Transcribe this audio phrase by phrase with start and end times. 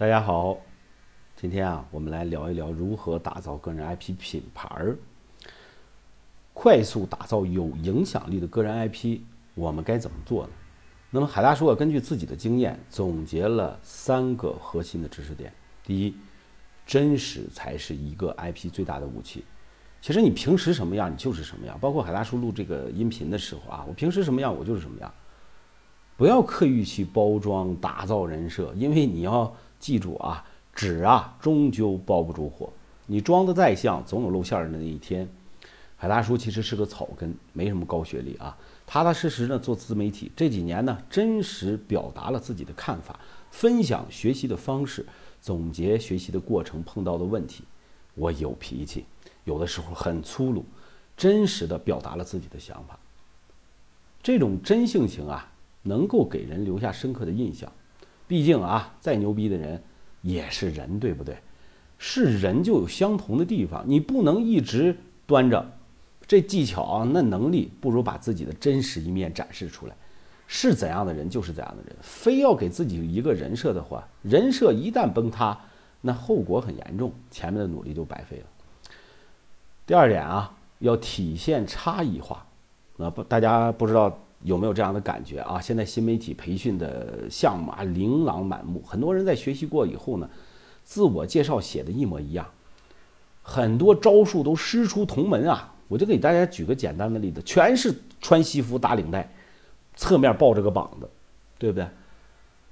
[0.00, 0.56] 大家好，
[1.36, 4.96] 今天啊，我们来聊一聊如何打造个人 IP 品牌儿。
[6.54, 9.20] 快速打造有影响力的个人 IP，
[9.54, 10.52] 我们该怎么做呢？
[11.10, 15.52] 那么海大叔啊，根据自己的经验，总结了三个核心的知识点。
[15.84, 16.16] 第一，
[16.86, 19.44] 真实才是一个 IP 最大的武器。
[20.00, 21.78] 其实你平时什么样，你就是什么样。
[21.78, 25.12] 包括海大叔录这个音频的时候啊，我平时什么样，我就是什么样。
[26.16, 32.70] 不要刻意去包装、打造人设，因为你要记住啊，纸啊终究包不住火。
[33.06, 35.28] 你装的再像，总有露馅儿的那一天。
[35.96, 40.30] 海大叔其实是个草根，没什么高学历啊，踏踏实实呢做自媒体。
[40.36, 43.18] 这几年呢，真实表达了自己的看法，
[43.50, 45.04] 分享学习的方式，
[45.42, 47.64] 总结学习的过程碰到的问题。
[48.14, 49.04] 我有脾气。
[49.44, 50.64] 有的时候很粗鲁，
[51.16, 52.98] 真实的表达了自己的想法。
[54.22, 55.50] 这种真性情啊，
[55.82, 57.70] 能够给人留下深刻的印象。
[58.30, 59.82] 毕竟啊，再牛逼的人
[60.22, 61.36] 也是人，对不对？
[61.98, 64.96] 是人就有相同的地方，你不能一直
[65.26, 65.72] 端着
[66.28, 69.96] 这技巧啊，那能力不如把自己的真实一面展示出来。
[70.46, 75.58] 是怎样的人就是怎样的人，非要给自己一个人设的话，人设一旦崩塌，
[76.02, 78.44] 那后果很严重，前面的努力就白费了。
[79.84, 82.46] 第二点啊，要体现差异化。
[82.96, 85.60] 那不，大家不知道有没有这样的感觉啊？
[85.60, 88.82] 现在新媒体培训的项目啊，琳琅满目。
[88.86, 90.28] 很多人在学习过以后呢，
[90.82, 92.46] 自我介绍写的一模一样，
[93.42, 95.74] 很多招数都师出同门啊。
[95.88, 99.30] 我就给大家举个简单的例子，全是穿西服打领带，
[99.96, 101.08] 侧面抱着个膀子，
[101.58, 101.86] 对不对？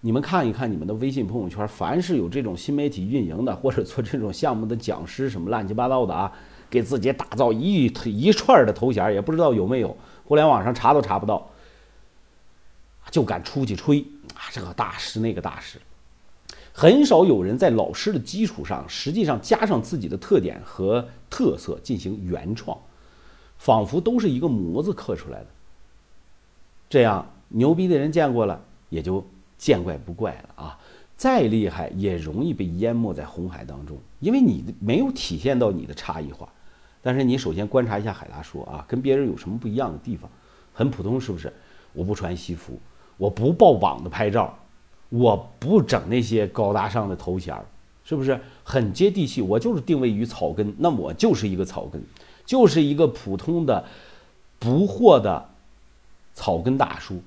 [0.00, 6.30] 你们看一看你们的微信朋友圈，凡是有这种新媒体运营的或者做这种项目的讲师，什么乱七八糟的啊。
[6.70, 11.48] 给自己打造一一串的头衔，也不知道有没有，互联网上查都查不到，
[13.10, 14.00] 就敢出去吹
[14.34, 14.50] 啊！
[14.52, 15.78] 这个大师，那个大师，
[16.72, 22.76] 很少有人在老师的基础上，实际上加上自己的特点和特色进行原创，
[23.58, 25.46] 仿佛都是一个模子刻出来的。
[26.88, 29.24] 这样牛逼的人见过了，也就
[29.56, 30.78] 见怪不怪了啊！
[31.16, 36.48] 再厉害，也容易被淹没在红海当中，因为你没有体现到你的差异化。
[37.00, 40.28] 但是你首先观察一下海大叔啊，跟别人有什么不一样的地方？
[40.72, 41.52] 很普通是不是？
[41.92, 42.80] 我不穿西服，
[43.16, 44.56] 我不抱膀子拍照，
[45.08, 47.56] 我不整那些高大上的头衔，
[48.04, 49.40] 是不是很接地气？
[49.40, 52.02] 我就是定位于草根，那我就是一个草根，
[52.44, 53.84] 就是一个普通的
[54.58, 55.48] 不惑的
[56.34, 57.20] 草根大叔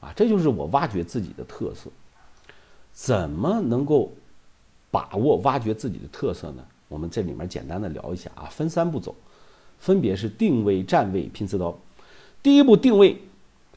[0.00, 1.90] 啊，这就是我挖掘自己的特色。
[2.92, 4.12] 怎么能够
[4.90, 6.62] 把握挖掘自己的特色呢？
[6.88, 9.14] 我们这里面简单的聊一下啊，分三步走，
[9.78, 11.74] 分别是定位、站位、拼刺刀。
[12.42, 13.18] 第一步定位，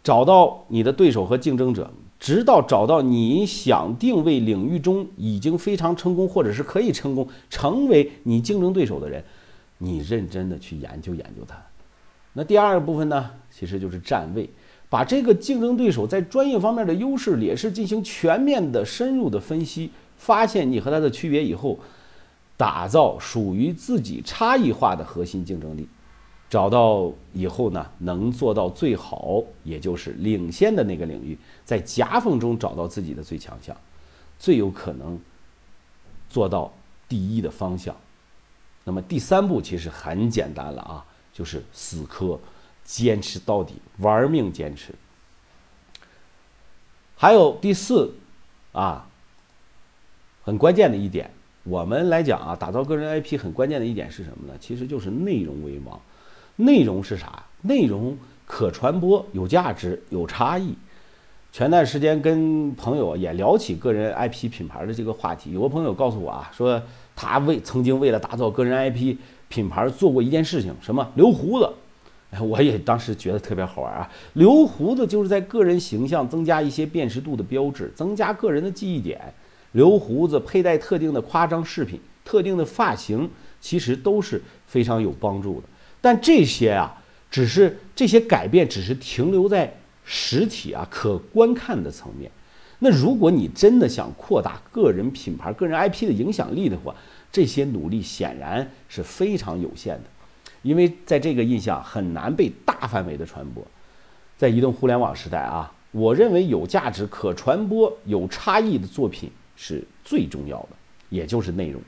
[0.06, 9.24] 找到你的对手和竞争者，直到找到你想定位领域中已经非常成功，或者是可以成功成为你竞争对手的人，
[9.80, 11.58] 你认真的去研究研究他。
[12.34, 14.48] 那第二个部分呢，其实就是站位，
[14.90, 21.80] 把这个竞争对手在专业方面的优势劣势进行全面的深入的分析，发现你和他的区别以后。
[22.58, 25.86] 打造属于自己差异化的核心竞争力，
[26.50, 33.76] 找到以后呢，能做到最好，也就是领先的那个领域，在夹缝中找到自己的最强项，
[34.38, 35.20] 最有可能
[36.30, 36.72] 做到
[37.10, 37.96] 第一的方向。
[38.84, 42.40] 那么第三步其实很简单了啊，就是死磕，
[42.84, 44.94] 坚持到底，玩命坚持。
[47.18, 48.14] 还有第四，
[48.72, 49.10] 啊，
[50.44, 51.32] 很关键的一点。
[51.64, 54.54] 我们来讲啊，打造个人 IP 很关键的一点是什么呢？
[54.60, 56.00] 其实就是内容为王。
[56.58, 57.44] 内容是啥？
[57.62, 60.76] 内容可传播、有价值、有差异。
[61.52, 66.82] 前段时间跟朋友也聊起个人 IP 品牌的这个话题，有个朋友告诉我啊，说
[67.16, 69.18] 他为曾经为了打造个人 IP
[69.48, 71.70] 品牌做过一件事情，什么留胡子。
[72.32, 74.10] 哎，我也当时觉得特别好玩啊。
[74.34, 79.34] 留胡子就是在个人形象增加一些辨识度的标志，增加个人的记忆点。
[79.72, 83.30] 留胡子、佩戴特定的夸张饰品、特定的发型，
[83.62, 85.68] 其实都是非常有帮助的。
[86.06, 89.74] 但这些啊，只是这些改变，只是停留在
[90.04, 92.30] 实体啊可观看的层面。
[92.78, 96.94] 那如果你真的想扩大个人品牌、个人 IP 的影响力的话，
[97.32, 100.04] 这些努力显然是非常有限的，
[100.62, 103.66] 因为在这个印象很难被大范围的传播。
[104.38, 109.32] 在移动互联网时代啊，我认为有价值、可传播、有差异的作品。
[109.58, 110.70] 是最重要的，
[111.08, 111.82] 也就是内容。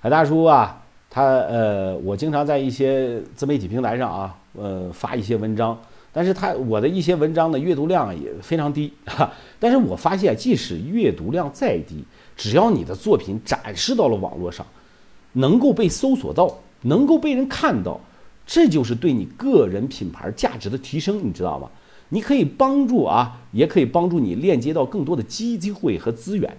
[0.00, 5.78] 海大叔啊，他呃，我经常在一些自媒体平台上啊，呃，发一些文章，
[6.12, 9.32] 但是他我的一些文章的阅读量也非常低哈。
[9.58, 12.04] 但是我发现，即使阅读量再低，
[12.36, 14.66] 只要你的作品展示到了网络上，
[15.32, 17.98] 能够被搜索到，能够被人看到，
[18.46, 21.70] 这就是对你个人品牌价值的提升，你知道吗？
[22.10, 26.56] 你可以帮助啊，也可以帮助你链接到更多的机机会和资源。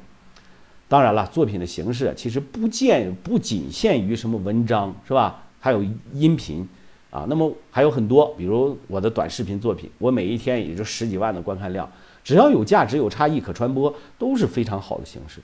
[0.90, 5.44] 当然了，作品的形式其实不见不仅限于什么文章，是吧？
[5.60, 6.68] 还有音频
[7.10, 11.92] 啊，那么还有很多，比如我的短视频作品，我每一天也就十几万的观看量，
[12.24, 15.42] 只要有价值、有差异、可传播，都是非常好的形式。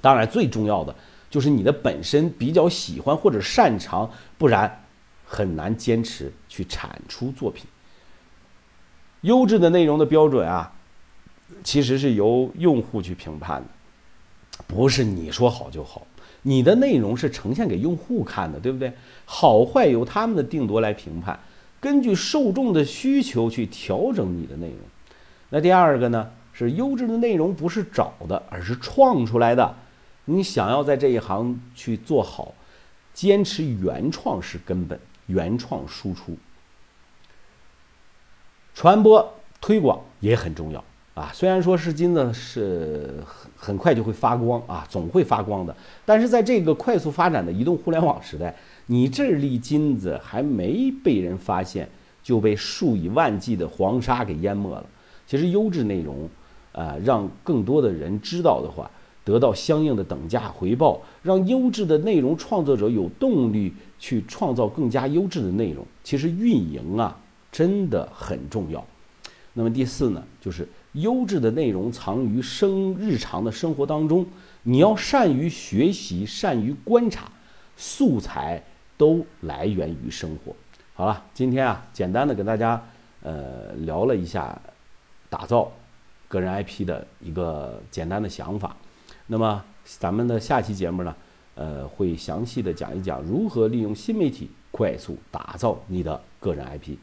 [0.00, 0.94] 当然，最重要的
[1.30, 4.84] 就是你的本身比较喜欢或者擅长，不然
[5.24, 7.64] 很难坚持去产出作品。
[9.22, 10.72] 优质的内容的标准啊，
[11.64, 13.68] 其实是由用户去评判的，
[14.66, 16.06] 不是你说好就好。
[16.42, 18.92] 你的内容是呈现给用户看的，对不对？
[19.24, 21.38] 好坏由他们的定夺来评判，
[21.80, 24.78] 根据受众的需求去调整你的内容。
[25.50, 29.74] 那第二个呢，是优质的内容不是找的，而是创出来的。
[30.26, 32.54] 你想要在这一行去做好，
[33.14, 36.36] 坚持原创是根本，原创输出。
[38.74, 40.84] 传播推广也很重要
[41.18, 41.30] 啊！
[41.34, 45.74] 虽然说是金子是很很快就会发光啊，总会发光的，
[46.04, 48.54] 但是在这个快速发展的移动互联网时代，
[48.86, 51.88] 你这粒金子还没被人发现，
[52.22, 54.86] 就被数以万计的黄沙给淹没了。
[55.26, 56.28] 其实优质内容，
[56.72, 58.88] 啊，让更多的人知道的话，
[59.24, 65.84] 得到相应的等价回报，让优质的内容创作者有动力去创造更加优质的内容。
[66.04, 67.18] 其实运营啊。
[67.50, 68.86] 真的很重要。
[69.54, 70.68] 那么第四呢，就是
[71.00, 74.26] 优质的内容藏于生日常的生活当中，
[74.62, 77.30] 你要善于学习，善于观察，
[77.76, 78.62] 素材
[78.96, 80.54] 都来源于生活。
[80.94, 82.82] 好了，今天啊，简单的跟大家
[83.22, 84.60] 呃聊了一下
[85.30, 85.70] 打造
[86.26, 88.76] 个人 IP 的一个简单的想法。
[89.26, 91.14] 那么咱们的下期节目呢，
[91.54, 96.96] 呃，会详细的讲一讲如何利用新媒体快速打造你的个人 IP。